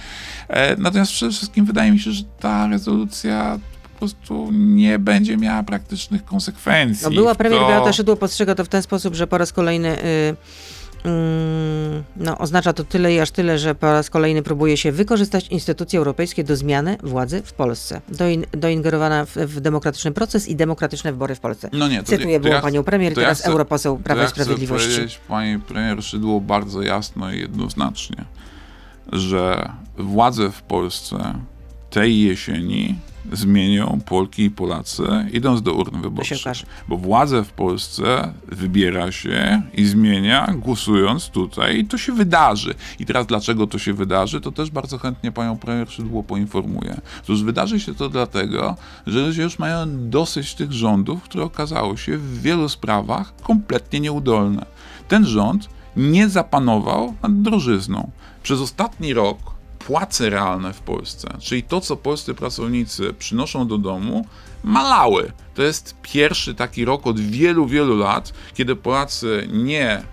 [0.47, 3.59] E, natomiast przede wszystkim wydaje mi się, że ta rezolucja
[3.93, 7.03] po prostu nie będzie miała praktycznych konsekwencji.
[7.03, 9.97] No była premier To- Beata Szydło postrzega to w ten sposób, że po raz kolejny
[9.97, 10.35] y, mm,
[12.17, 15.99] no, oznacza to tyle i aż tyle, że po raz kolejny próbuje się wykorzystać instytucje
[15.99, 21.35] europejskie do zmiany władzy w Polsce, doin, doingerowana w, w demokratyczny proces i demokratyczne wybory
[21.35, 21.69] w Polsce.
[21.73, 24.21] No nie, to, Cytuję to było ja- panią premier, to ja teraz chcę- europoseł Prawa
[24.21, 24.87] ja i Sprawiedliwości.
[24.87, 28.25] Chcę powiedzieć pani premier Szydło bardzo jasno i jednoznacznie,
[29.13, 31.33] że władze w Polsce
[31.89, 32.95] tej jesieni
[33.31, 35.03] zmienią Polki i Polacy,
[35.33, 36.37] idąc do urn wyborczych.
[36.87, 42.73] Bo władze w Polsce wybiera się i zmienia, głosując tutaj i to się wydarzy.
[42.99, 47.01] I teraz dlaczego to się wydarzy, to też bardzo chętnie panią premier Szydło poinformuję.
[47.23, 48.75] Otóż wydarzy się to dlatego,
[49.07, 54.65] że ludzie już mają dosyć tych rządów, które okazało się w wielu sprawach kompletnie nieudolne.
[55.07, 58.11] Ten rząd nie zapanował nad drożyzną.
[58.43, 64.25] Przez ostatni rok płace realne w Polsce, czyli to, co polscy pracownicy przynoszą do domu,
[64.63, 65.31] malały.
[65.53, 70.03] To jest pierwszy taki rok od wielu, wielu lat, kiedy Polacy nie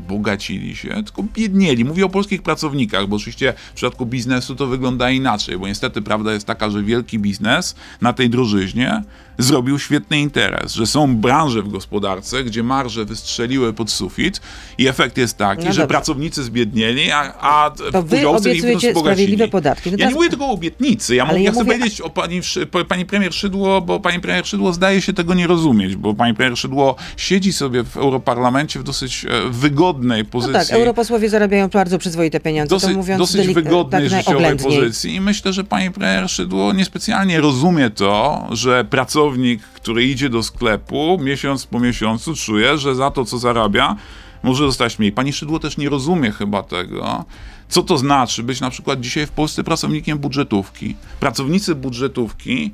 [0.00, 1.84] bogacili się, tylko biednieli.
[1.84, 6.32] Mówię o polskich pracownikach, bo oczywiście w przypadku biznesu to wygląda inaczej, bo niestety prawda
[6.32, 9.02] jest taka, że wielki biznes na tej drożyźnie
[9.38, 14.40] zrobił świetny interes, że są branże w gospodarce, gdzie marże wystrzeliły pod sufit
[14.78, 19.90] i efekt jest taki, No że pracownicy zbiednieli, a, a To wy obiecujecie sprawiedliwe podatki.
[19.90, 22.00] No Ja teraz- nie mówię tylko o obietnicy, ja, Ale ja ja chcę mówię- powiedzieć
[22.00, 22.40] o pani,
[22.88, 26.58] pani premier Szydło, bo pani premier Szydło zdaje się tego nie rozumieć, bo pani premier
[26.58, 29.50] Szydło siedzi sobie w Europarlamencie w dosyć e,
[29.84, 30.54] wygodnej No pozycji.
[30.54, 35.20] tak, europosłowie zarabiają bardzo przyzwoite pieniądze, Dosyć, to mówiąc dosyć wygodnej tak życiowej pozycji i
[35.20, 41.66] myślę, że pani premier Szydło niespecjalnie rozumie to, że pracownik, który idzie do sklepu miesiąc
[41.66, 43.96] po miesiącu czuje, że za to, co zarabia,
[44.42, 45.12] może dostać mniej.
[45.12, 47.24] Pani Szydło też nie rozumie chyba tego,
[47.68, 50.96] co to znaczy być na przykład dzisiaj w Polsce pracownikiem budżetówki.
[51.20, 52.72] Pracownicy budżetówki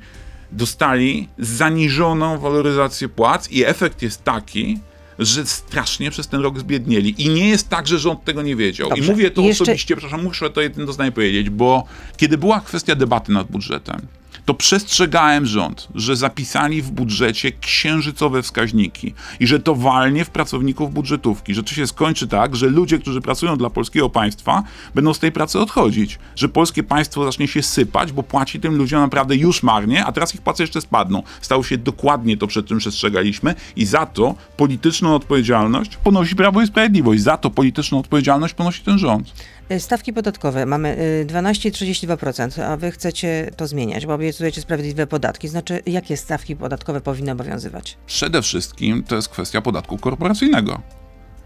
[0.51, 4.79] dostali zaniżoną waloryzację płac i efekt jest taki,
[5.21, 7.21] że strasznie przez ten rok zbiednieli.
[7.23, 8.89] I nie jest tak, że rząd tego nie wiedział.
[8.89, 9.03] Dobrze.
[9.03, 11.83] I mówię to Jeszcze- osobiście, przepraszam, muszę to jedno zdanie powiedzieć, bo
[12.17, 14.01] kiedy była kwestia debaty nad budżetem,
[14.45, 20.93] to przestrzegałem rząd, że zapisali w budżecie księżycowe wskaźniki i że to walnie w pracowników
[20.93, 24.63] budżetówki, że to się skończy tak, że ludzie, którzy pracują dla polskiego państwa,
[24.95, 29.01] będą z tej pracy odchodzić, że polskie państwo zacznie się sypać, bo płaci tym ludziom
[29.01, 31.23] naprawdę już marnie, a teraz ich płace jeszcze spadną.
[31.41, 36.67] Stało się dokładnie to, przed czym przestrzegaliśmy i za to polityczną odpowiedzialność ponosi Prawo i
[36.67, 37.21] Sprawiedliwość.
[37.21, 39.33] Za to polityczną odpowiedzialność ponosi ten rząd.
[39.69, 45.47] E, Stawki podatkowe mamy y, 12-32%, a wy chcecie to zmieniać, bo obiecujecie sprawiedliwe podatki.
[45.47, 47.97] Znaczy, jakie stawki podatkowe powinny obowiązywać?
[48.05, 50.81] Przede wszystkim to jest kwestia podatku korporacyjnego.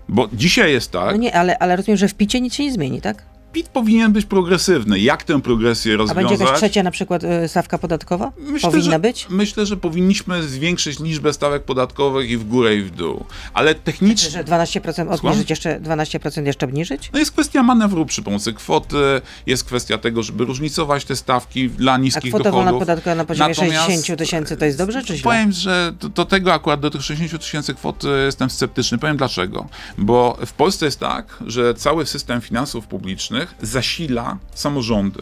[0.10, 2.72] Bo dzisiaj jest tak, No nie, ale, ale rozumiem, że w picie nic się nie
[2.72, 3.35] zmieni, tak?
[3.56, 5.00] PIT powinien być progresywny.
[5.00, 6.26] Jak tę progresję A rozwiązać?
[6.26, 8.32] będzie jakaś trzecia na przykład y, stawka podatkowa?
[8.62, 9.28] Powinna że, być?
[9.30, 13.26] Myślę, że powinniśmy zwiększyć liczbę stawek podatkowych i w górę i w dół.
[13.54, 14.30] Ale technicznie...
[14.30, 17.10] Że 12% obniżyć, jeszcze 12% jeszcze obniżyć?
[17.14, 21.94] No jest kwestia manewru przy pomocy kwoty, jest kwestia tego, żeby różnicować te stawki dla
[21.94, 22.88] A niskich kwota wolna dochodów.
[22.88, 25.24] podatkowa na poziomie Natomiast, 60 tysięcy to jest dobrze czy źle?
[25.24, 28.98] Powiem, że do, do tego akurat, do tych 60 tysięcy kwot e, jestem sceptyczny.
[28.98, 29.68] Powiem dlaczego.
[29.98, 35.20] Bo w Polsce jest tak, że cały system finansów publicznych zasila samorządy.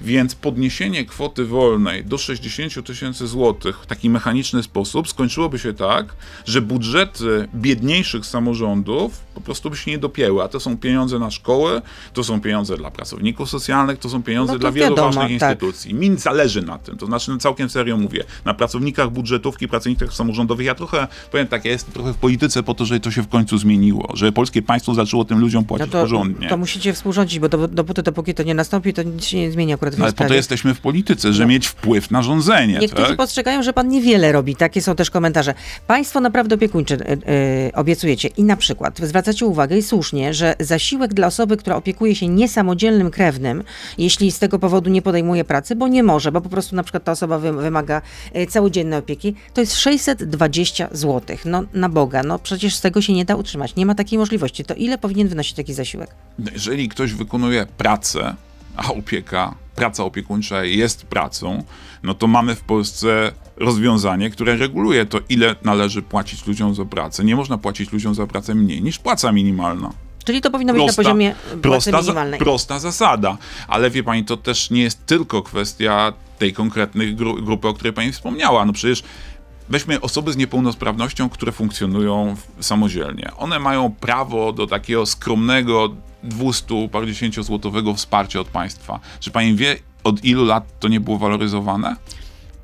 [0.00, 6.14] Więc podniesienie kwoty wolnej do 60 tysięcy złotych w taki mechaniczny sposób skończyłoby się tak,
[6.46, 10.42] że budżety biedniejszych samorządów po prostu by się nie dopięły.
[10.42, 11.82] A to są pieniądze na szkoły,
[12.12, 15.40] to są pieniądze dla pracowników socjalnych, to są pieniądze No to dla wielu wiadomo, ważnych
[15.40, 15.50] tak.
[15.50, 15.94] instytucji.
[15.94, 16.96] Mi zależy na tym.
[16.96, 18.24] To znaczy, no całkiem serio mówię.
[18.44, 20.66] Na pracownikach budżetówki, pracownikach samorządowych.
[20.66, 23.28] Ja trochę, powiem tak, ja jestem trochę w polityce po to, żeby to się w
[23.28, 24.10] końcu zmieniło.
[24.14, 26.48] Że polskie państwo zaczęło tym ludziom No płacić to, porządnie.
[26.48, 29.72] to musicie współrządzić, bo do, dopóty, dopóki to nie nastąpi, to nic się nie zmieni
[29.72, 30.36] akurat w tej Ale po to sprawie.
[30.36, 31.48] jesteśmy w polityce, że No.
[31.48, 32.78] mieć wpływ na rządzenie.
[32.78, 33.16] Niektórzy tak?
[33.16, 34.56] postrzegają, że pan niewiele robi.
[34.56, 35.54] Takie są też komentarze.
[35.86, 37.12] Państwo naprawdę opiekuńcze y,
[37.68, 42.14] y, obiecujecie i na przykład zwracacie uwagę i słusznie, że zasiłek dla osoby, która opiekuje
[42.14, 43.62] się niesamodzielnym krewnym,
[43.98, 47.04] jeśli z tego powodu nie podejmuje pracy, bo nie może, bo po prostu na przykład
[47.04, 48.02] ta osoba wy, wymaga
[48.36, 51.36] y, całodziennej opieki, to jest 620 zł.
[51.44, 53.76] No na Boga, no przecież z tego się nie da utrzymać.
[53.76, 54.64] Nie ma takiej możliwości.
[54.64, 56.10] To ile powinien wynosić taki zasiłek?
[56.52, 58.34] Jeżeli ktoś wykonuje pracę,
[58.76, 61.64] a opieka, praca opiekuńcza jest pracą,
[62.02, 67.24] no to mamy w Polsce rozwiązanie, które reguluje to, ile należy płacić ludziom za pracę.
[67.24, 69.90] Nie można płacić ludziom za pracę mniej niż płaca minimalna.
[70.24, 72.40] Czyli to powinno być na poziomie płacy prosta, minimalnej.
[72.40, 73.38] prosta zasada.
[73.68, 77.92] Ale wie pani, to też nie jest tylko kwestia tej konkretnej gru, grupy, o której
[77.92, 78.64] pani wspomniała.
[78.64, 79.02] No przecież
[79.68, 83.30] weźmy osoby z niepełnosprawnością, które funkcjonują samodzielnie.
[83.36, 89.00] One mają prawo do takiego skromnego 200 parędziesięciu złotowego wsparcia od państwa.
[89.20, 91.96] Czy pani wie, od ilu lat to nie było waloryzowane?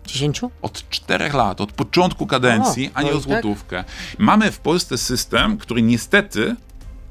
[0.07, 0.41] 10?
[0.63, 3.23] Od czterech lat, od początku kadencji, O, a nie o tak?
[3.23, 3.85] złotówkę.
[4.19, 6.57] Mamy w Polsce system, który niestety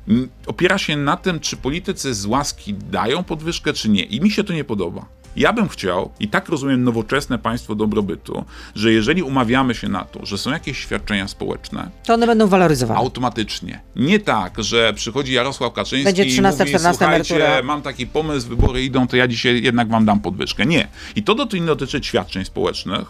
[0.07, 4.03] mm, opiera się na tym, czy politycy z łaski dają podwyżkę, czy nie.
[4.03, 5.05] I mi się to nie podoba.
[5.35, 10.25] Ja bym chciał, i tak rozumiem nowoczesne państwo dobrobytu, że jeżeli umawiamy się na to,
[10.25, 12.99] że są jakieś świadczenia społeczne, To one będą waloryzowane.
[12.99, 13.81] automatycznie.
[13.95, 17.63] Nie tak, że przychodzi Jarosław Kaczyński Będzie 13, i mówi, 14 słuchajcie, emerytura.
[17.63, 20.65] mam taki pomysł, wybory idą, to ja dzisiaj jednak wam dam podwyżkę.
[20.65, 20.87] Nie.
[21.15, 23.07] I to dotyczy, dotyczy świadczeń społecznych.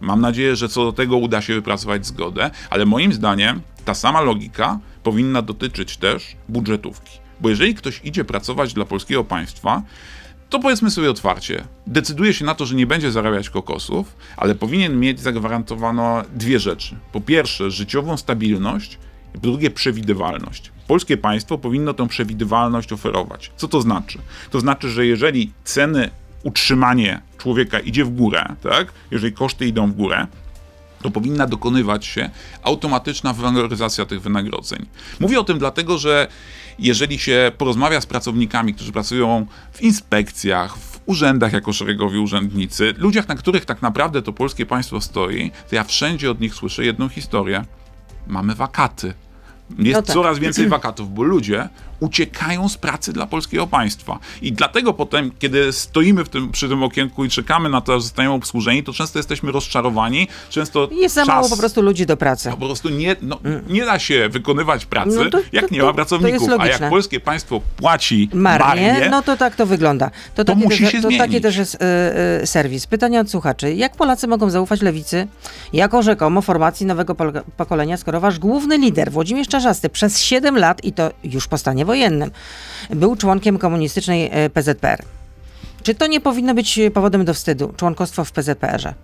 [0.00, 4.20] Mam nadzieję, że co do tego uda się wypracować zgodę, ale moim zdaniem ta sama
[4.20, 7.18] logika powinna dotyczyć też budżetówki.
[7.40, 9.82] Bo jeżeli ktoś idzie pracować dla polskiego państwa,
[10.50, 15.00] to powiedzmy sobie otwarcie, decyduje się na to, że nie będzie zarabiać kokosów, ale powinien
[15.00, 16.96] mieć zagwarantowane dwie rzeczy.
[17.12, 18.98] Po pierwsze, życiową stabilność,
[19.34, 20.72] i po drugie, przewidywalność.
[20.86, 23.50] Polskie państwo powinno tę przewidywalność oferować.
[23.56, 24.18] Co to znaczy?
[24.50, 26.10] To znaczy, że jeżeli ceny
[26.42, 28.92] utrzymanie człowieka idzie w górę, tak?
[29.10, 30.26] Jeżeli koszty idą w górę,
[31.02, 32.30] to powinna dokonywać się
[32.62, 34.86] automatyczna waloryzacja tych wynagrodzeń.
[35.20, 36.28] Mówię o tym dlatego, że
[36.80, 43.28] jeżeli się porozmawia z pracownikami, którzy pracują w inspekcjach, w urzędach jako szeregowi urzędnicy, ludziach,
[43.28, 47.08] na których tak naprawdę to polskie państwo stoi, to ja wszędzie od nich słyszę jedną
[47.08, 47.64] historię.
[48.26, 49.14] Mamy wakaty.
[49.78, 50.14] Jest No tak.
[50.14, 51.68] coraz więcej wakatów, bo ludzie
[52.00, 54.18] uciekają z pracy dla polskiego państwa.
[54.42, 58.00] I dlatego potem, kiedy stoimy w tym, przy tym okienku i czekamy na to, że
[58.00, 62.50] zostaniemy obsłużeni, to często jesteśmy rozczarowani, często Jest za mało po prostu ludzi do pracy.
[62.50, 65.92] po prostu nie, no, nie da się wykonywać pracy, No to- jak to- nie ma
[65.92, 66.48] pracowników.
[66.58, 70.10] A jak polskie państwo płaci Marnie, marnie, no to tak to wygląda.
[70.34, 71.42] To, To taki musi też, się to taki zmienić.
[71.42, 71.78] też jest y,
[72.42, 72.86] y, serwis.
[72.86, 73.74] Pytania od słuchaczy.
[73.74, 75.26] Jak Polacy mogą zaufać lewicy
[75.72, 77.14] jako rzekomo formacji nowego
[77.56, 81.84] pokolenia, skoro wasz główny lider, Włodzimierz Czarzasty, przez 7 lat, i to już po stanie
[81.90, 82.30] wojennym,
[82.90, 85.02] był członkiem komunistycznej y, PZPR?
[85.82, 88.94] Czy to nie powinno być y, powodem do wstydu, członkostwo w PZPR-ze?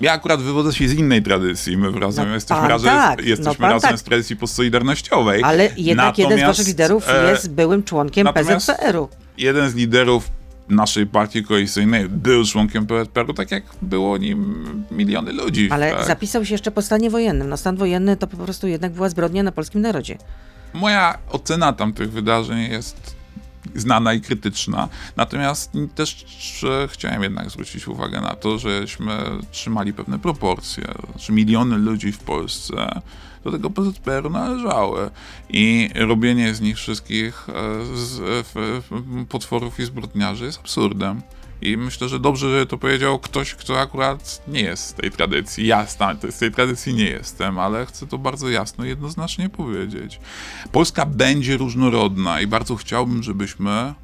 [0.00, 1.76] ja akurat wywodzę się z innej tradycji.
[1.76, 3.98] My razem No jesteśmy, razem, tak, no jesteśmy pan razem tak.
[3.98, 5.42] z tradycji postsolidarnościowej.
[5.42, 9.08] Ale jednak jeden z Natomiast, waszych liderów e, jest byłym członkiem natomiast PZPR-u.
[9.38, 10.30] Jeden z liderów
[10.68, 15.68] naszej partii koalicyjnej był członkiem PZPR-u, tak jak było nim miliony ludzi.
[15.70, 16.06] Ale tak.
[16.06, 17.48] zapisał się jeszcze po stanie wojennym.
[17.48, 20.18] No stan wojenny to po prostu jednak była zbrodnia na polskim narodzie.
[20.76, 23.16] Moja ocena tamtych wydarzeń jest
[23.74, 24.88] znana i krytyczna.
[25.16, 26.24] Natomiast też
[26.60, 29.12] że chciałem jednak zwrócić uwagę na to, żeśmy
[29.50, 30.84] trzymali pewne proporcje.
[31.10, 33.00] Znaczy miliony ludzi w Polsce
[33.44, 35.10] do tego PZPR-u należały.
[35.48, 38.90] I robienie z nich wszystkich e, z, f, f,
[39.28, 41.22] potworów i zbrodniarzy jest absurdem.
[41.62, 45.66] I myślę, że dobrze, że to powiedział ktoś, kto akurat nie jest z tej tradycji.
[45.66, 45.86] Ja
[46.30, 50.20] z tej tradycji nie jestem, ale chcę to bardzo jasno i jednoznacznie powiedzieć.
[50.72, 53.94] Polska będzie różnorodna i bardzo chciałbym, żebyśmy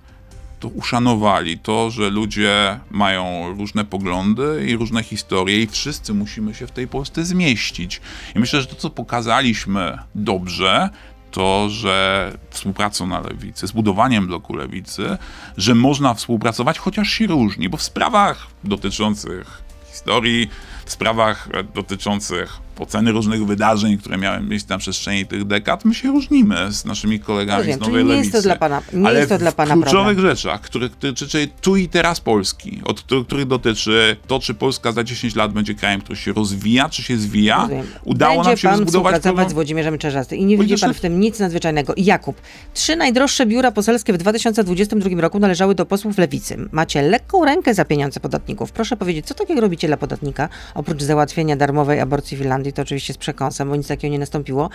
[0.60, 6.66] to uszanowali, to, że ludzie mają różne poglądy i różne historie i wszyscy musimy się
[6.66, 8.00] w tej Polsce zmieścić.
[8.34, 10.90] I myślę, że to, co pokazaliśmy dobrze,
[11.32, 15.18] to, że współpracą na lewicy, z budowaniem bloku lewicy,
[15.56, 20.50] że można współpracować, chociaż się różni, bo w sprawach dotyczących historii,
[20.84, 26.08] w sprawach dotyczących oceny różnych wydarzeń, które miały miejsce na przestrzeni tych dekad, my się
[26.08, 28.26] różnimy z naszymi kolegami Rozumiem, z Nowej czyli nie Lewicy.
[28.36, 30.36] jest to dla pana- nie Ale jest to dla pana w kluczowych problem.
[30.36, 35.34] rzeczach, których dotyczy tu i teraz Polski, od których, dotyczy to, czy Polska za 10
[35.36, 37.86] lat będzie krajem, który się rozwija, czy się zwija, Rozumiem.
[38.04, 40.94] udało Będzie nam się pan zbudować współpracować pewną- z Włodzimierzem Czerzastym i nie widzi pan
[40.94, 41.94] w tym nic nadzwyczajnego.
[41.96, 42.36] Jakub,
[42.74, 46.56] trzy najdroższe biura poselskie w 2022 roku należały do posłów lewicy.
[46.72, 48.72] Macie lekką rękę za pieniądze podatników.
[48.72, 52.40] Proszę powiedzieć, co takiego robicie dla podatnika, oprócz załatwienia darmowej aborcji w
[52.72, 54.70] To oczywiście z przekąsem, bo nic takiego nie nastąpiło,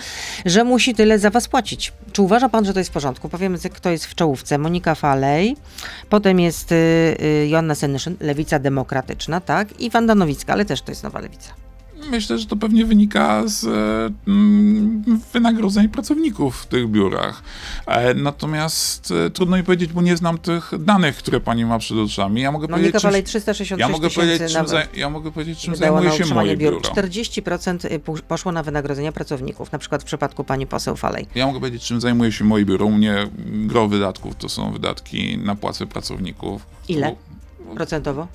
[0.45, 1.93] że musi tyle za was płacić.
[2.12, 3.29] Czy uważa pan, że to jest w porządku?
[3.29, 4.57] Powiemy, kto jest w czołówce.
[4.57, 5.57] Monika Falej,
[6.10, 9.81] potem jest y, y, Joanna Senyszyn, Lewica Demokratyczna, tak?
[9.81, 11.66] I Wanda Nowicka, ale też to jest nowa Lewica.
[12.12, 13.70] Myślę, że to pewnie wynika z e,
[14.28, 17.43] mm, wynagrodzeń pracowników w tych biurach.
[17.88, 21.98] E, natomiast e, trudno mi powiedzieć, bo nie znam tych danych, które pani ma przed
[21.98, 22.41] oczami.
[22.41, 25.76] Ja mogę Monika powiedzieć, czym, 366 ja mogę powiedzieć, czym, zaj, ja mogę powiedzieć, czym
[25.76, 26.74] zajmuje się moje biur.
[26.74, 26.89] biuro.
[26.89, 31.28] 40% y, poszło na wynagrodzenia pracowników, na przykład w przypadku pani poseł Falej.
[31.36, 32.86] Ja mogę powiedzieć, czym zajmuje się moje biuro.
[32.86, 36.65] U mnie gro wydatków to są wydatki na płace pracowników.
[36.88, 37.15] Ile?
[37.75, 38.27] Procentowo?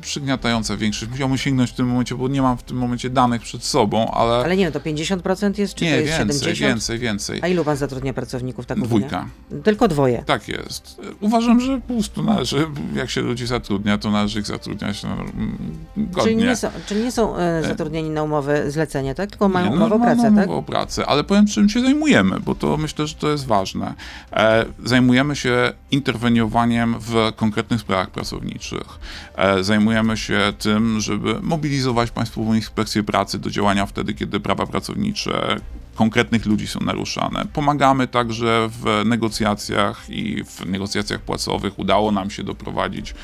[0.00, 1.10] Przygniatające większość.
[1.10, 4.34] Musiałbym sięgnąć w tym momencie, bo nie mam w tym momencie danych przed sobą, ale,
[4.34, 6.58] Ale nie wiem, to 50% jest, czy nie, to jest więcej, 70%?
[6.58, 7.40] więcej, więcej.
[7.42, 8.80] A ilu pan zatrudnia pracowników tak?
[8.80, 9.26] Dwójka.
[9.64, 10.22] Tylko dwoje.
[10.26, 11.00] Tak jest.
[11.20, 15.58] Uważam, że po prostu należy, jak się ludzi zatrudnia, to należy ich zatrudniać no, mm,
[15.96, 16.22] godnie.
[16.22, 19.30] Czyli nie są, czyli nie są e, zatrudnieni na umowę zlecenie, tak?
[19.30, 20.46] Tylko mają Nie, umowę o normalną pracę, tak?
[20.46, 23.94] umowę o pracę, ale powiem, czym się zajmujemy, bo to myślę, że to jest ważne.
[24.32, 28.98] E, zajmujemy się interweniowaniem w konkretnych sprawach pracowniczych.
[29.36, 35.56] E, zajmujemy się tym, żeby mobilizować Państwową Inspekcję Pracy do działania wtedy, kiedy prawa pracownicze
[35.94, 37.46] konkretnych ludzi są naruszane.
[37.52, 41.78] Pomagamy także w negocjacjach i w negocjacjach płacowych.
[41.78, 43.14] Udało nam się doprowadzić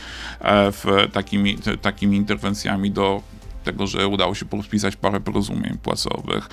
[0.40, 3.22] e, w takimi, takimi interwencjami do
[3.64, 6.48] tego, że udało się podpisać parę porozumień płacowych.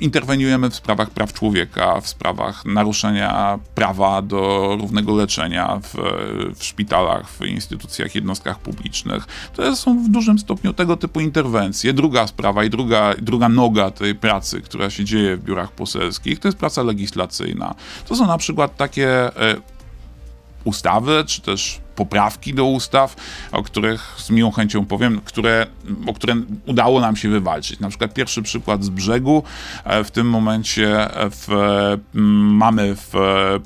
[0.00, 5.94] Interweniujemy w sprawach praw człowieka, w sprawach naruszenia prawa do równego leczenia w,
[6.54, 9.26] w szpitalach, w instytucjach, jednostkach publicznych.
[9.54, 11.92] To są w dużym stopniu tego typu interwencje.
[11.92, 16.48] Druga sprawa i druga, druga noga tej pracy, która się dzieje w biurach poselskich, to
[16.48, 17.74] jest praca legislacyjna.
[18.06, 19.56] To są na przykład takie e,
[20.64, 23.16] ustawy, czy też poprawki do ustaw,
[23.52, 25.66] o których z miłą chęcią powiem, które,
[26.06, 26.34] o które
[26.66, 27.80] udało nam się wywalczyć.
[27.80, 29.42] Na przykład pierwszy przykład z brzegu.
[29.84, 31.48] E, W tym momencie w,
[32.14, 32.20] m,
[32.56, 33.12] mamy w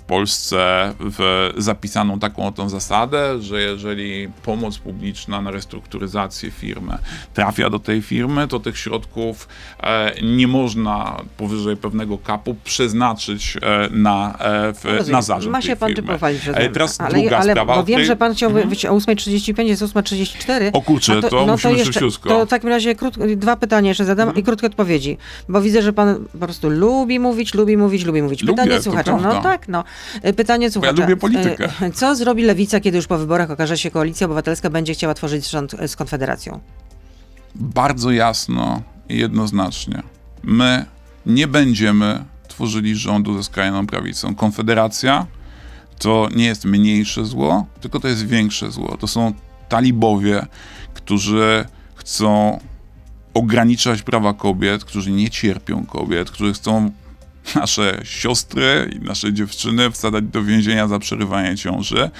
[0.07, 6.99] Polsce w, zapisaną taką oto zasadę, że jeżeli pomoc publiczna na restrukturyzację firmy
[7.35, 9.49] trafia do tej firmy, to tych środków
[9.83, 15.13] e, nie można powyżej pewnego kapu przeznaczyć e, na, e, w, Rozumiem.
[15.13, 16.73] na zarząd Ma się pan pochwalić, E, rozumiem.
[16.73, 18.69] Teraz ale, druga ale, sprawa, bo wiem, że pan chciał Mhm.
[18.69, 20.71] być o 8.35, jest 8.34.
[20.73, 22.29] O kurczę, A to musimy szybciutko.
[22.29, 24.41] To w takim razie krót, dwa pytania jeszcze zadam Mhm.
[24.43, 25.19] i krótkie odpowiedzi.
[25.49, 28.41] Bo widzę, że pan po prostu lubi mówić, lubi mówić, lubi mówić.
[28.41, 29.17] Pytanie Lubię, to słuchacza.
[29.17, 29.85] No tak, no.
[30.27, 31.03] Y, Pytanie słuchacza.
[31.03, 31.69] lubię politykę.
[31.83, 35.51] Y, Co zrobi lewica, kiedy już po wyborach okaże się, koalicja obywatelska będzie chciała tworzyć
[35.51, 36.61] rząd y, z Konfederacją?
[37.55, 40.03] bardzo jasno i jednoznacznie.
[40.43, 40.85] My
[41.27, 44.35] nie będziemy tworzyli rządu ze skrajną prawicą.
[44.35, 45.27] Konfederacja
[45.99, 48.97] to nie jest mniejsze zło, tylko to jest większe zło.
[48.97, 49.33] To są
[49.69, 50.47] talibowie,
[50.95, 52.61] którzy chcą
[53.35, 56.91] ograniczać prawa kobiet, którzy nie cierpią kobiet, którzy chcą
[57.55, 62.11] nasze siostry i nasze dziewczyny wsadzać do więzienia za przerywanie ciąży.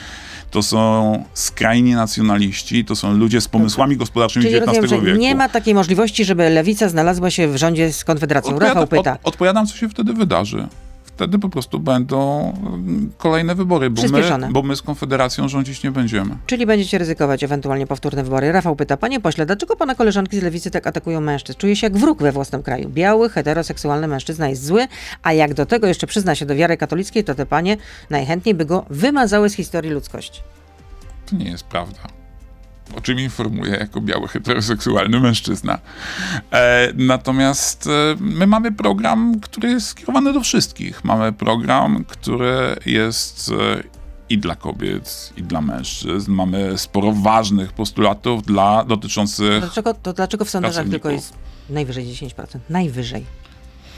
[0.51, 5.19] To są skrajni nacjonaliści, to są ludzie z pomysłami gospodarczymi Czyli XIX rozumiem, wieku.
[5.19, 8.59] nie ma takiej możliwości, żeby lewica znalazła się w rządzie z Konfederacją.
[8.59, 9.13] Rafał pyta.
[9.13, 10.69] Od, odpowiadam, co się wtedy wydarzy.
[11.15, 15.91] Wtedy po prostu będą mm, kolejne wybory, bo my, bo my z Konfederacją rządzić nie
[15.91, 16.37] będziemy.
[16.47, 18.53] Czyli będziecie ryzykować ewentualnie powtórne wybory.
[18.53, 21.59] Rafał pyta, panie pośle, dlaczego pana koleżanki z lewicy tak atakują mężczyzn?
[21.59, 22.89] Czuje się jak wróg we własnym kraju.
[22.89, 24.87] Biały, heteroseksualny mężczyzna jest zły,
[25.23, 27.77] a jak do tego jeszcze przyzna się do wiary katolickiej, to te panie
[28.11, 30.41] najchętniej by go wymazały z historii ludzkości.
[31.27, 32.24] To nie jest prawda.
[32.97, 35.79] O czym informuję jako biały heteroseksualny mężczyzna.
[36.53, 41.05] E, natomiast e, my mamy program, który jest skierowany do wszystkich.
[41.05, 43.83] Mamy program, który jest e,
[44.31, 46.33] i dla kobiet, i dla mężczyzn.
[46.33, 51.35] Mamy sporo ważnych postulatów dla dotyczących Dlaczego, to dlaczego w sondażach tylko jest
[51.71, 52.59] najwyżej 10%?
[52.71, 53.25] Najwyżej.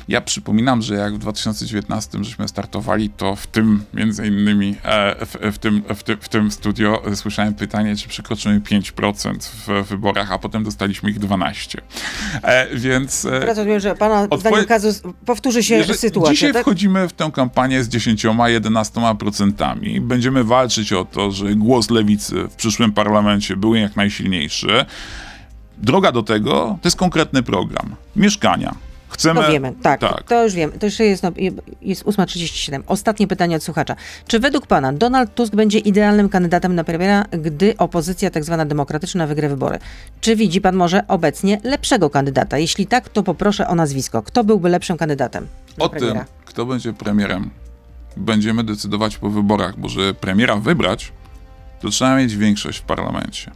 [0.09, 5.37] Ja przypominam, że jak w 2019 żeśmy startowali, to w tym między innymi e, w,
[5.55, 9.35] w, tym, w, tym, w tym studio słyszałem pytanie, czy przekroczymy 5%
[9.67, 11.81] w wyborach, a potem dostaliśmy ich 12.
[12.43, 16.53] E, więc e, Teraz rozumiem, że pana Odpowie- zdaniem kazus powtórzy się jeżeli- sytuacja, Dzisiaj
[16.53, 16.63] tak?
[16.63, 20.01] wchodzimy w tę kampanię z 10-11%.
[20.01, 24.85] Będziemy walczyć o to, że głos lewicy w przyszłym parlamencie był jak najsilniejszy.
[25.79, 27.95] Droga do tego to jest konkretny program.
[28.17, 28.75] Mieszkania.
[29.09, 29.43] Chcemy.
[29.43, 30.23] To wiemy, tak, tak.
[30.23, 30.73] To już wiem.
[30.73, 31.33] To jeszcze jest, no,
[31.83, 32.83] jest 8.37.
[32.87, 33.97] Ostatnie pytanie od słuchacza.
[34.27, 39.27] Czy według pana Donald Tusk będzie idealnym kandydatem na premiera, gdy opozycja tak zwana demokratyczna
[39.27, 39.79] wygra wybory?
[40.21, 42.59] Czy widzi pan może obecnie lepszego kandydata?
[42.59, 44.23] Jeśli tak, to poproszę o nazwisko.
[44.23, 45.47] Kto byłby lepszym kandydatem
[45.79, 46.25] O tym, premiera?
[46.45, 47.51] kto będzie premierem,
[48.17, 51.13] będziemy decydować po wyborach, bo żeby premiera wybrać,
[51.81, 53.51] to trzeba mieć większość w parlamencie.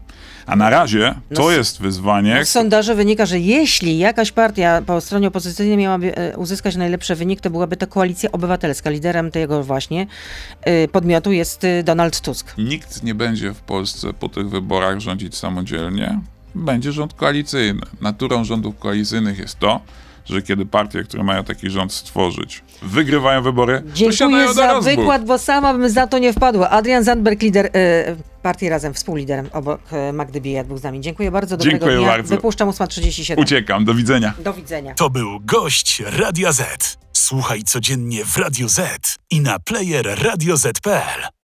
[0.47, 2.45] A na razie to No, jest wyzwanie.
[2.45, 7.41] Z sondaży wynika, że jeśli jakaś partia po stronie opozycyjnej miałaby e, uzyskać najlepszy wynik,
[7.41, 8.91] to byłaby to koalicja obywatelska.
[8.91, 10.07] Liderem tego właśnie
[10.63, 12.55] e, podmiotu jest e, Donald Tusk.
[12.59, 16.21] Nikt nie będzie w Polsce po tych wyborach rządzić samodzielnie.
[16.55, 17.83] Będzie rząd koalicyjny.
[18.01, 19.81] Naturą rządów koalicyjnych jest to,
[20.31, 25.25] że kiedy partie, które mają taki rząd stworzyć, wygrywają wybory, to Dziękuję do za wykład,
[25.25, 26.71] bo sama bym za to nie wpadła.
[26.71, 31.01] Adrian Zandberg, lider e, partii Razem, współliderem obok e, Magdy Bijat był z nami.
[31.01, 32.07] Dziękuję bardzo, dobrego Dziękuję dnia.
[32.07, 32.35] bardzo.
[32.35, 33.41] Wypuszczam 8.37.
[33.41, 34.35] Uciekam, do widzenia.
[34.39, 34.95] Do widzenia.
[34.95, 36.99] To był gość Radia Z.
[37.13, 41.31] Słuchaj codziennie w Radio Z i na player radioz.pl.